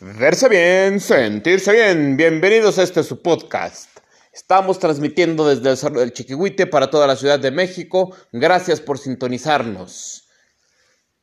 Verse 0.00 0.48
bien, 0.48 1.00
sentirse 1.00 1.72
bien. 1.72 2.16
Bienvenidos 2.16 2.78
a 2.78 2.84
este 2.84 3.02
su 3.02 3.20
podcast. 3.20 3.90
Estamos 4.32 4.78
transmitiendo 4.78 5.48
desde 5.48 5.70
el 5.70 5.76
Cerro 5.76 5.98
del 5.98 6.12
Chiquihuite 6.12 6.68
para 6.68 6.88
toda 6.88 7.08
la 7.08 7.16
Ciudad 7.16 7.40
de 7.40 7.50
México. 7.50 8.14
Gracias 8.30 8.80
por 8.80 8.98
sintonizarnos. 8.98 10.28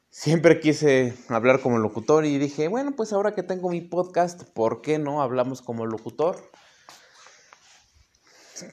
Siempre 0.10 0.60
quise 0.60 1.14
hablar 1.30 1.62
como 1.62 1.78
locutor 1.78 2.26
y 2.26 2.38
dije, 2.38 2.68
bueno, 2.68 2.98
pues 2.98 3.14
ahora 3.14 3.34
que 3.34 3.44
tengo 3.44 3.70
mi 3.70 3.80
podcast, 3.80 4.44
¿por 4.44 4.82
qué 4.82 5.00
no 5.00 5.22
hablamos 5.22 5.62
como 5.62 5.86
locutor? 5.86 6.36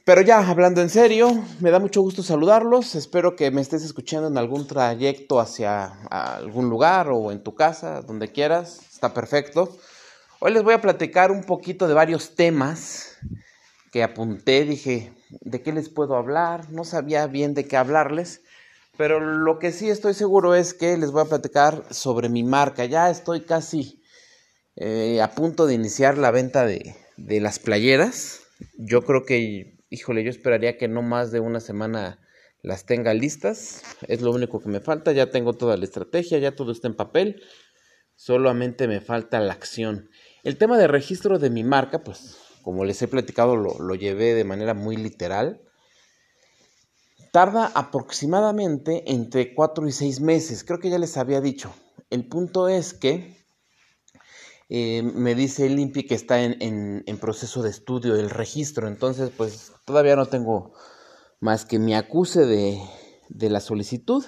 Pero 0.05 0.21
ya, 0.21 0.39
hablando 0.39 0.81
en 0.81 0.89
serio, 0.89 1.43
me 1.59 1.69
da 1.69 1.79
mucho 1.79 2.01
gusto 2.01 2.23
saludarlos. 2.23 2.95
Espero 2.95 3.35
que 3.35 3.51
me 3.51 3.59
estés 3.59 3.83
escuchando 3.83 4.29
en 4.29 4.37
algún 4.37 4.65
trayecto 4.65 5.41
hacia 5.41 5.87
algún 6.09 6.69
lugar 6.69 7.09
o 7.09 7.33
en 7.33 7.43
tu 7.43 7.53
casa, 7.53 8.01
donde 8.01 8.31
quieras. 8.31 8.79
Está 8.91 9.13
perfecto. 9.13 9.77
Hoy 10.39 10.53
les 10.53 10.63
voy 10.63 10.73
a 10.73 10.81
platicar 10.81 11.31
un 11.31 11.43
poquito 11.43 11.87
de 11.87 11.93
varios 11.93 12.35
temas 12.35 13.17
que 13.91 14.03
apunté, 14.03 14.63
dije, 14.63 15.13
¿de 15.41 15.61
qué 15.61 15.73
les 15.73 15.89
puedo 15.89 16.15
hablar? 16.15 16.69
No 16.71 16.85
sabía 16.85 17.27
bien 17.27 17.53
de 17.53 17.67
qué 17.67 17.75
hablarles, 17.75 18.41
pero 18.97 19.19
lo 19.19 19.59
que 19.59 19.71
sí 19.71 19.89
estoy 19.89 20.13
seguro 20.13 20.55
es 20.55 20.73
que 20.73 20.97
les 20.97 21.11
voy 21.11 21.23
a 21.23 21.29
platicar 21.29 21.83
sobre 21.91 22.29
mi 22.29 22.43
marca. 22.43 22.85
Ya 22.85 23.09
estoy 23.09 23.41
casi 23.41 24.01
eh, 24.77 25.21
a 25.21 25.31
punto 25.31 25.65
de 25.65 25.73
iniciar 25.73 26.17
la 26.17 26.31
venta 26.31 26.65
de, 26.65 26.95
de 27.17 27.41
las 27.41 27.59
playeras. 27.59 28.42
Yo 28.77 29.03
creo 29.03 29.25
que, 29.25 29.77
híjole, 29.89 30.23
yo 30.23 30.29
esperaría 30.29 30.77
que 30.77 30.87
no 30.87 31.01
más 31.01 31.31
de 31.31 31.39
una 31.39 31.59
semana 31.59 32.19
las 32.61 32.85
tenga 32.85 33.13
listas. 33.13 33.83
Es 34.07 34.21
lo 34.21 34.31
único 34.31 34.59
que 34.59 34.69
me 34.69 34.79
falta. 34.79 35.11
Ya 35.11 35.29
tengo 35.29 35.53
toda 35.53 35.77
la 35.77 35.85
estrategia, 35.85 36.39
ya 36.39 36.55
todo 36.55 36.71
está 36.71 36.87
en 36.87 36.95
papel. 36.95 37.43
Solamente 38.15 38.87
me 38.87 39.01
falta 39.01 39.39
la 39.39 39.53
acción. 39.53 40.09
El 40.43 40.57
tema 40.57 40.77
de 40.77 40.87
registro 40.87 41.39
de 41.39 41.49
mi 41.49 41.63
marca, 41.63 42.03
pues 42.03 42.37
como 42.63 42.85
les 42.85 43.01
he 43.01 43.07
platicado, 43.07 43.57
lo, 43.57 43.95
llevé 43.95 44.33
de 44.33 44.45
manera 44.45 44.73
muy 44.73 44.95
literal. 44.95 45.61
Tarda 47.31 47.71
aproximadamente 47.75 49.11
entre 49.11 49.53
4 49.53 49.87
y 49.87 49.91
6 49.91 50.21
meses, 50.21 50.63
creo 50.63 50.79
que 50.79 50.89
ya 50.89 50.97
les 50.97 51.17
había 51.17 51.41
dicho. 51.41 51.73
El 52.09 52.27
punto 52.27 52.69
es 52.69 52.93
que 52.93 53.42
eh, 54.75 55.03
me 55.03 55.35
dice 55.35 55.67
el 55.67 55.79
INPI 55.79 56.07
que 56.07 56.15
está 56.15 56.41
en, 56.41 57.03
proceso 57.21 57.61
de 57.61 57.69
estudio 57.69 58.15
el 58.15 58.29
registro, 58.29 58.87
entonces 58.87 59.31
pues 59.37 59.71
todavía 59.85 60.15
no 60.15 60.25
tengo 60.25 60.73
más 61.39 61.65
que 61.65 61.79
mi 61.79 61.93
acuse 61.93 62.45
de, 62.45 62.81
de 63.29 63.49
la 63.49 63.59
solicitud 63.59 64.25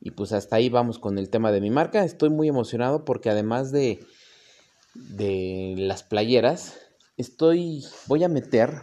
y 0.00 0.10
pues 0.12 0.32
hasta 0.32 0.56
ahí 0.56 0.68
vamos 0.68 0.98
con 0.98 1.18
el 1.18 1.30
tema 1.30 1.52
de 1.52 1.60
mi 1.60 1.70
marca. 1.70 2.04
Estoy 2.04 2.30
muy 2.30 2.48
emocionado 2.48 3.04
porque 3.04 3.30
además 3.30 3.72
de 3.72 4.06
de 4.94 5.74
las 5.76 6.02
playeras, 6.02 6.78
estoy, 7.16 7.84
voy 8.06 8.24
a 8.24 8.28
meter 8.28 8.82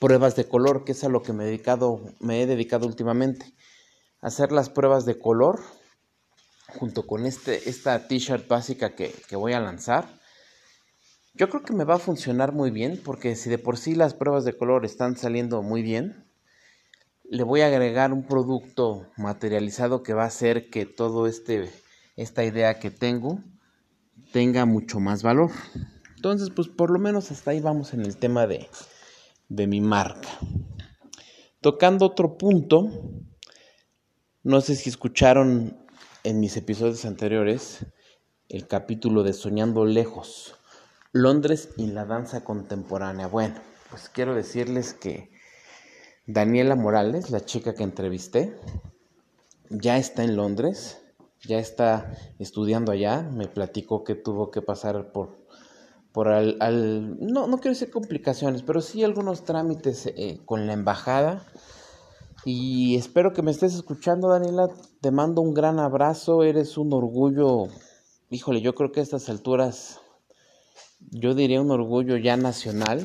pruebas 0.00 0.36
de 0.36 0.48
color, 0.48 0.84
que 0.84 0.92
es 0.92 1.04
a 1.04 1.08
lo 1.08 1.22
que 1.22 1.32
me 1.32 1.44
he 1.44 1.46
dedicado, 1.46 2.00
me 2.20 2.42
he 2.42 2.46
dedicado 2.46 2.86
últimamente. 2.86 3.54
Hacer 4.20 4.52
las 4.52 4.70
pruebas 4.70 5.04
de 5.04 5.18
color 5.18 5.60
junto 6.78 7.06
con 7.06 7.26
este, 7.26 7.68
esta 7.68 8.06
t-shirt 8.06 8.46
básica 8.48 8.94
que, 8.94 9.14
que 9.28 9.36
voy 9.36 9.52
a 9.52 9.60
lanzar. 9.60 10.08
Yo 11.34 11.48
creo 11.48 11.62
que 11.62 11.74
me 11.74 11.84
va 11.84 11.96
a 11.96 11.98
funcionar 11.98 12.52
muy 12.52 12.70
bien 12.70 13.00
porque 13.04 13.36
si 13.36 13.50
de 13.50 13.58
por 13.58 13.76
sí 13.76 13.94
las 13.94 14.14
pruebas 14.14 14.44
de 14.44 14.56
color 14.56 14.84
están 14.84 15.16
saliendo 15.16 15.62
muy 15.62 15.82
bien, 15.82 16.24
le 17.28 17.42
voy 17.42 17.60
a 17.60 17.66
agregar 17.66 18.12
un 18.12 18.24
producto 18.26 19.10
materializado 19.16 20.02
que 20.02 20.14
va 20.14 20.24
a 20.24 20.28
hacer 20.28 20.70
que 20.70 20.86
todo 20.86 21.26
este 21.26 21.70
esta 22.16 22.44
idea 22.44 22.78
que 22.78 22.90
tengo 22.90 23.40
tenga 24.32 24.64
mucho 24.64 25.00
más 25.00 25.22
valor. 25.22 25.50
Entonces, 26.16 26.50
pues 26.50 26.68
por 26.68 26.90
lo 26.90 26.98
menos 26.98 27.30
hasta 27.30 27.50
ahí 27.50 27.60
vamos 27.60 27.92
en 27.92 28.00
el 28.00 28.16
tema 28.16 28.46
de, 28.46 28.68
de 29.48 29.66
mi 29.66 29.80
marca. 29.80 30.28
Tocando 31.60 32.06
otro 32.06 32.38
punto, 32.38 32.88
no 34.42 34.60
sé 34.60 34.76
si 34.76 34.88
escucharon 34.88 35.85
en 36.26 36.40
mis 36.40 36.56
episodios 36.56 37.04
anteriores 37.04 37.86
el 38.48 38.66
capítulo 38.66 39.22
de 39.22 39.32
Soñando 39.32 39.84
Lejos, 39.84 40.56
Londres 41.12 41.70
y 41.76 41.86
la 41.86 42.04
danza 42.04 42.44
contemporánea. 42.44 43.26
Bueno, 43.28 43.54
pues 43.90 44.08
quiero 44.08 44.34
decirles 44.34 44.92
que 44.92 45.30
Daniela 46.26 46.76
Morales, 46.76 47.30
la 47.30 47.44
chica 47.44 47.74
que 47.74 47.84
entrevisté, 47.84 48.56
ya 49.70 49.98
está 49.98 50.24
en 50.24 50.36
Londres 50.36 51.00
ya 51.46 51.58
está 51.58 52.12
estudiando 52.38 52.92
allá, 52.92 53.22
me 53.22 53.48
platicó 53.48 54.04
que 54.04 54.14
tuvo 54.14 54.50
que 54.50 54.62
pasar 54.62 55.12
por, 55.12 55.38
por 56.12 56.28
al, 56.28 57.16
no, 57.20 57.46
no 57.46 57.58
quiero 57.58 57.74
decir 57.74 57.90
complicaciones, 57.90 58.62
pero 58.62 58.80
sí 58.80 59.04
algunos 59.04 59.44
trámites 59.44 60.06
eh, 60.06 60.40
con 60.44 60.66
la 60.66 60.72
embajada. 60.72 61.46
Y 62.48 62.94
espero 62.94 63.32
que 63.32 63.42
me 63.42 63.50
estés 63.50 63.74
escuchando, 63.74 64.28
Daniela. 64.28 64.68
Te 65.00 65.10
mando 65.10 65.42
un 65.42 65.52
gran 65.52 65.80
abrazo, 65.80 66.44
eres 66.44 66.78
un 66.78 66.92
orgullo. 66.92 67.64
Híjole, 68.30 68.60
yo 68.60 68.72
creo 68.72 68.92
que 68.92 69.00
a 69.00 69.02
estas 69.02 69.28
alturas, 69.28 70.00
yo 71.00 71.34
diría 71.34 71.60
un 71.60 71.72
orgullo 71.72 72.16
ya 72.16 72.36
nacional, 72.36 73.04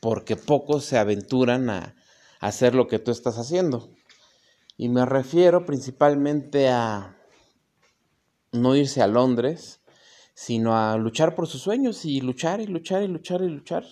porque 0.00 0.36
pocos 0.36 0.84
se 0.84 0.98
aventuran 0.98 1.70
a 1.70 1.94
hacer 2.38 2.74
lo 2.74 2.86
que 2.86 2.98
tú 2.98 3.12
estás 3.12 3.38
haciendo. 3.38 3.88
Y 4.76 4.90
me 4.90 5.06
refiero 5.06 5.64
principalmente 5.64 6.68
a 6.68 7.16
no 8.52 8.76
irse 8.76 9.00
a 9.00 9.06
Londres, 9.06 9.80
sino 10.34 10.76
a 10.76 10.98
luchar 10.98 11.34
por 11.34 11.46
sus 11.46 11.62
sueños 11.62 12.04
y 12.04 12.20
luchar 12.20 12.60
y 12.60 12.66
luchar 12.66 13.02
y 13.02 13.08
luchar 13.08 13.40
y 13.40 13.48
luchar. 13.48 13.86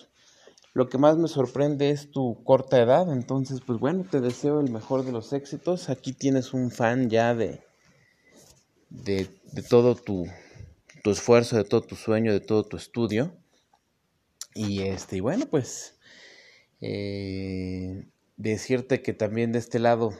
Lo 0.77 0.89
que 0.89 0.99
más 0.99 1.17
me 1.17 1.27
sorprende 1.27 1.89
es 1.89 2.11
tu 2.11 2.43
corta 2.43 2.79
edad, 2.79 3.11
entonces 3.11 3.61
pues 3.65 3.79
bueno, 3.79 4.05
te 4.07 4.21
deseo 4.21 4.59
el 4.59 4.69
mejor 4.69 5.03
de 5.03 5.11
los 5.11 5.33
éxitos. 5.33 5.89
Aquí 5.89 6.13
tienes 6.13 6.53
un 6.53 6.69
fan 6.69 7.09
ya 7.09 7.33
de, 7.33 7.63
de, 8.91 9.27
todo 9.67 9.95
tu, 9.95 10.27
tu 11.03 11.09
esfuerzo, 11.09 11.57
de 11.57 11.63
todo 11.63 11.81
tu 11.81 11.95
sueño, 11.95 12.31
de 12.31 12.41
todo 12.41 12.63
tu 12.63 12.77
estudio. 12.77 13.35
Y 14.53 14.83
este, 14.83 15.17
y 15.17 15.19
bueno, 15.19 15.47
pues 15.49 15.97
eh, 16.79 18.07
decirte 18.35 19.01
que 19.01 19.13
también 19.13 19.53
de 19.53 19.57
este 19.57 19.79
lado 19.79 20.13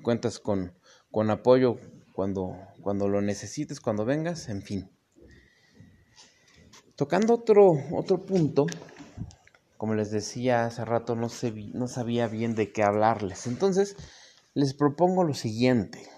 cuentas 0.00 0.38
con, 0.38 0.74
con 1.10 1.28
apoyo 1.28 1.76
cuando, 2.12 2.56
cuando 2.82 3.08
lo 3.08 3.20
necesites, 3.20 3.80
cuando 3.80 4.04
vengas, 4.04 4.48
en 4.48 4.62
fin. 4.62 4.88
Tocando 6.94 7.34
otro, 7.34 7.72
otro 7.90 8.24
punto, 8.24 8.66
como 9.82 9.96
les 9.96 10.12
decía 10.12 10.64
hace 10.64 10.84
rato, 10.84 11.16
no, 11.16 11.26
no 11.74 11.88
sabía 11.88 12.28
bien 12.28 12.54
de 12.54 12.70
qué 12.70 12.84
hablarles. 12.84 13.48
Entonces, 13.48 13.96
les 14.54 14.74
propongo 14.74 15.24
lo 15.24 15.34
siguiente. 15.34 16.08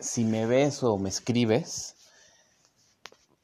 Si 0.00 0.24
me 0.24 0.44
ves 0.44 0.82
o 0.82 0.98
me 0.98 1.08
escribes, 1.08 1.94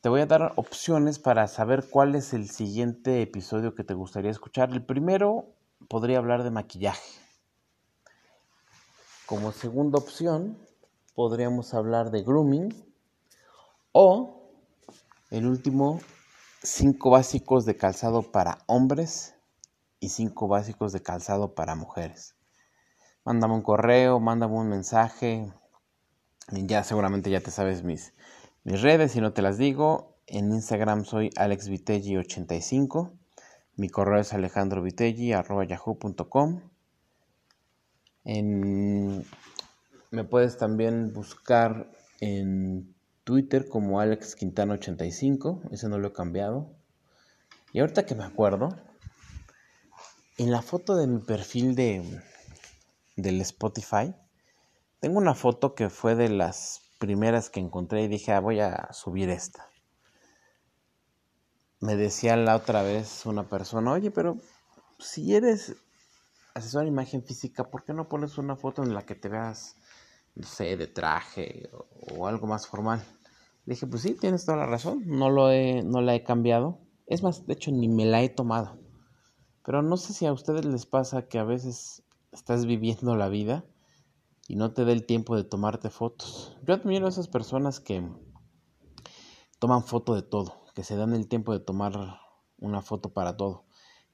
te 0.01 0.09
voy 0.09 0.23
a 0.23 0.27
dar 0.27 0.53
opciones 0.57 1.21
para 1.21 1.47
saber 1.47 1.89
cuál 1.89 2.17
es 2.17 2.33
el 2.33 2.51
siguiente 2.51 3.23
episodio 3.23 3.77
que 3.77 3.85
te 3.85 3.95
gustaría 3.95 4.33
escuchar. 4.33 4.73
El 4.73 4.85
primero 4.85 5.55
podría 5.87 6.19
hablar 6.19 6.43
de 6.43 6.51
maquillaje. 6.51 7.21
Como 9.27 9.53
segunda 9.53 9.99
opción, 10.01 10.59
podríamos 11.15 11.73
hablar 11.73 12.11
de 12.11 12.25
grooming 12.25 12.75
o 13.93 14.51
el 15.31 15.47
último, 15.47 16.01
cinco 16.63 17.11
básicos 17.11 17.65
de 17.65 17.77
calzado 17.77 18.23
para 18.23 18.59
hombres 18.67 19.35
y 19.99 20.11
cinco 20.11 20.47
básicos 20.49 20.93
de 20.93 21.03
calzado 21.03 21.55
para 21.55 21.75
mujeres. 21.75 22.35
Mándame 23.25 23.55
un 23.55 23.63
correo, 23.63 24.21
mándame 24.21 24.55
un 24.55 24.69
mensaje. 24.69 25.51
Ya 26.51 26.85
seguramente 26.85 27.31
ya 27.31 27.41
te 27.41 27.51
sabes 27.51 27.83
mis, 27.85 28.13
mis 28.65 28.83
redes, 28.83 29.13
si 29.13 29.21
no 29.21 29.33
te 29.33 29.43
las 29.43 29.59
digo. 29.59 30.17
En 30.27 30.53
Instagram 30.53 31.05
soy 31.05 31.31
alexvitelli85. 31.31 33.13
Mi 33.77 33.89
correo 33.89 34.21
es 34.21 34.33
alejandrovitelli.yahoo.com. 34.33 36.61
En, 38.25 39.25
me 40.11 40.25
puedes 40.25 40.59
también 40.59 41.13
buscar 41.13 41.91
en 42.21 42.95
Twitter 43.31 43.69
como 43.69 44.01
Alex 44.01 44.35
Quintana 44.35 44.75
85, 44.75 45.63
ese 45.71 45.89
no 45.89 45.99
lo 45.99 46.09
he 46.09 46.13
cambiado. 46.13 46.75
Y 47.73 47.79
ahorita 47.79 48.05
que 48.05 48.17
me 48.17 48.25
acuerdo, 48.25 48.71
en 50.37 50.51
la 50.51 50.63
foto 50.63 50.97
de 50.97 51.07
mi 51.07 51.21
perfil 51.21 51.77
de 51.77 52.21
del 53.15 53.41
Spotify, 53.43 54.13
tengo 54.99 55.19
una 55.19 55.37
foto 55.37 55.77
que 55.77 55.91
fue 55.91 56.17
de 56.17 56.29
las 56.29 56.83
primeras 56.99 57.51
que 57.51 57.61
encontré 57.61 58.03
y 58.03 58.09
dije, 58.09 58.33
ah, 58.33 58.41
voy 58.41 58.59
a 58.59 58.93
subir 58.93 59.31
esta. 59.31 59.65
Me 61.79 61.95
decía 61.95 62.35
la 62.35 62.57
otra 62.57 62.83
vez 62.83 63.27
una 63.27 63.49
persona, 63.49 63.93
oye, 63.93 64.11
pero 64.11 64.39
si 64.99 65.37
eres 65.37 65.77
asesor 66.55 66.83
de 66.83 66.89
imagen 66.89 67.23
física, 67.23 67.63
¿por 67.63 67.85
qué 67.85 67.93
no 67.93 68.09
pones 68.09 68.39
una 68.39 68.57
foto 68.57 68.83
en 68.83 68.93
la 68.93 69.07
que 69.07 69.15
te 69.15 69.29
veas, 69.29 69.77
no 70.35 70.49
sé, 70.49 70.77
de 70.77 70.89
traje 70.89 71.71
o, 71.73 72.27
algo 72.27 72.49
más 72.49 72.67
formal? 72.67 73.07
Dije, 73.71 73.87
pues 73.87 74.03
sí, 74.03 74.15
tienes 74.15 74.45
toda 74.45 74.59
la 74.59 74.67
razón, 74.67 75.05
no, 75.07 75.31
lo 75.31 75.53
he, 75.53 75.85
no 75.85 76.01
la 76.01 76.17
he 76.17 76.25
cambiado. 76.25 76.81
Es 77.07 77.23
más, 77.23 77.47
de 77.47 77.53
hecho, 77.53 77.71
ni 77.71 77.87
me 77.87 78.05
la 78.05 78.21
he 78.21 78.29
tomado. 78.29 78.81
Pero 79.65 79.81
no 79.81 79.97
sé 79.97 80.13
si 80.13 80.27
a 80.27 80.33
ustedes 80.33 80.65
les 80.65 80.87
pasa 80.87 81.29
que 81.29 81.39
a 81.39 81.45
veces 81.45 82.03
estás 82.33 82.67
viviendo 82.67 83.15
la 83.15 83.29
vida 83.29 83.65
y 84.49 84.57
no 84.57 84.73
te 84.73 84.85
da 84.85 84.91
el 84.91 85.07
tiempo 85.07 85.37
de 85.37 85.45
tomarte 85.45 85.89
fotos. 85.89 86.59
Yo 86.67 86.75
admiro 86.75 87.07
a 87.07 87.11
esas 87.11 87.29
personas 87.29 87.79
que 87.79 88.05
toman 89.61 89.85
foto 89.85 90.17
de 90.17 90.23
todo, 90.23 90.65
que 90.75 90.83
se 90.83 90.97
dan 90.97 91.15
el 91.15 91.29
tiempo 91.29 91.53
de 91.53 91.61
tomar 91.61 91.93
una 92.59 92.83
foto 92.83 93.13
para 93.13 93.37
todo. 93.37 93.67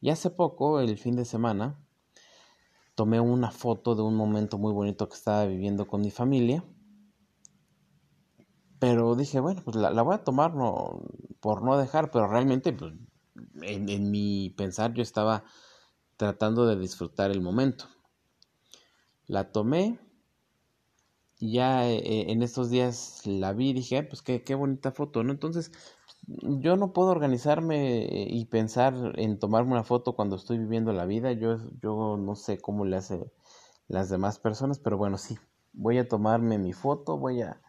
Y 0.02 0.10
hace 0.10 0.28
poco, 0.28 0.80
el 0.80 0.98
fin 0.98 1.16
de 1.16 1.24
semana, 1.24 1.82
tomé 2.94 3.20
una 3.20 3.50
foto 3.50 3.94
de 3.94 4.02
un 4.02 4.16
momento 4.16 4.58
muy 4.58 4.74
bonito 4.74 5.08
que 5.08 5.14
estaba 5.14 5.46
viviendo 5.46 5.86
con 5.86 6.02
mi 6.02 6.10
familia. 6.10 6.62
Pero 8.78 9.14
dije, 9.14 9.40
bueno, 9.40 9.62
pues 9.64 9.76
la, 9.76 10.02
voy 10.02 10.14
a 10.14 10.24
tomar 10.24 10.54
no, 10.54 11.02
por 11.40 11.62
no 11.62 11.78
dejar, 11.78 12.10
pero 12.10 12.28
realmente 12.28 12.72
pues, 12.72 12.92
en, 13.62 13.88
en 13.88 14.10
mi 14.10 14.50
pensar 14.50 14.92
yo 14.92 15.02
estaba 15.02 15.44
tratando 16.16 16.66
de 16.66 16.76
disfrutar 16.76 17.30
el 17.30 17.40
momento. 17.40 17.86
La 19.26 19.50
tomé 19.52 19.98
ya 21.38 21.88
eh, 21.88 22.30
en 22.30 22.42
estos 22.42 22.70
días 22.70 23.22
la 23.26 23.52
vi 23.52 23.70
y 23.70 23.74
dije, 23.74 24.02
pues 24.02 24.22
qué, 24.22 24.42
qué 24.42 24.54
bonita 24.54 24.92
foto, 24.92 25.22
¿no? 25.22 25.32
Entonces, 25.32 25.72
yo 26.26 26.76
no 26.76 26.92
puedo 26.92 27.10
organizarme 27.10 28.06
y 28.28 28.44
pensar 28.46 28.94
en 29.16 29.38
tomarme 29.38 29.72
una 29.72 29.84
foto 29.84 30.14
cuando 30.16 30.36
estoy 30.36 30.58
viviendo 30.58 30.92
la 30.92 31.06
vida. 31.06 31.32
Yo, 31.32 31.58
yo 31.80 32.16
no 32.18 32.34
sé 32.34 32.58
cómo 32.58 32.84
le 32.84 32.96
hace 32.96 33.32
las 33.88 34.08
demás 34.10 34.38
personas, 34.38 34.78
pero 34.78 34.96
bueno, 34.96 35.18
sí, 35.18 35.38
voy 35.72 35.98
a 35.98 36.08
tomarme 36.08 36.58
mi 36.58 36.72
foto, 36.72 37.18
voy 37.18 37.42
a, 37.42 37.62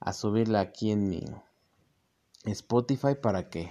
a 0.00 0.12
subirla 0.12 0.60
aquí 0.60 0.90
en 0.90 1.08
mi 1.08 1.22
Spotify 2.44 3.14
para 3.20 3.48
que 3.50 3.70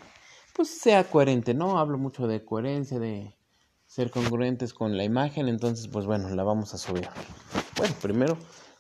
pues 0.56 0.70
sea 0.70 1.04
coherente, 1.04 1.54
¿no? 1.54 1.80
Hablo 1.80 1.98
mucho 1.98 2.28
de 2.28 2.44
coherencia, 2.44 3.00
de 3.00 3.36
ser 3.86 4.12
congruentes 4.12 4.74
con 4.74 4.98
la 4.98 5.04
imagen, 5.04 5.48
entonces 5.48 5.88
pues 5.88 6.06
bueno, 6.06 6.30
la 6.30 6.44
vamos 6.44 6.74
a 6.74 6.78
subir. 6.78 7.08
Bueno, 7.78 7.96
primero 8.02 8.38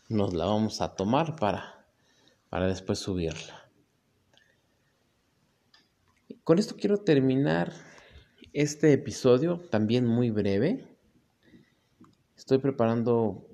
nos 0.10 0.34
la 0.34 0.46
vamos 0.46 0.82
a 0.82 0.96
tomar 0.96 1.36
para, 1.36 1.86
para 2.50 2.68
después 2.68 3.00
subirla. 3.00 3.72
Con 6.44 6.60
esto 6.60 6.76
quiero 6.76 6.98
terminar 6.98 7.72
este 8.54 8.92
episodio, 8.94 9.60
también 9.70 10.06
muy 10.06 10.32
breve. 10.32 10.98
Estoy 12.36 12.58
preparando 12.58 13.48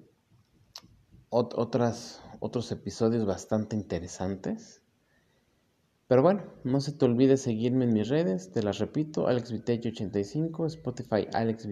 otras, 1.30 2.22
otros 2.46 2.72
episodios 2.72 3.26
bastante 3.26 3.76
interesantes. 3.76 4.82
Pero 6.08 6.22
bueno, 6.22 6.44
no 6.64 6.80
se 6.82 6.92
te 6.92 7.06
olvide 7.06 7.38
seguirme 7.38 7.86
en 7.86 7.94
mis 7.94 8.10
redes, 8.10 8.52
te 8.52 8.62
las 8.62 8.78
repito, 8.78 9.28
Alex 9.28 9.52
85, 9.52 10.68
Spotify 10.68 11.28
Alex 11.34 11.68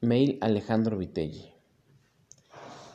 mail 0.00 0.38
Alejandro 0.40 0.98
Vitelli. 0.98 1.54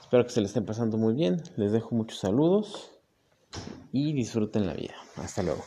Espero 0.02 0.26
que 0.26 0.32
se 0.32 0.42
les 0.42 0.50
estén 0.50 0.66
pasando 0.66 0.98
muy 0.98 1.14
bien, 1.14 1.42
les 1.56 1.72
dejo 1.72 1.96
muchos 1.96 2.20
saludos 2.20 2.92
y 3.94 4.14
disfruten 4.14 4.68
la 4.68 4.74
vida. 4.74 4.96
Hasta 5.16 5.42
luego. 5.42 5.64